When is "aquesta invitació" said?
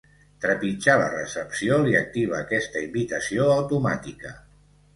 2.41-3.53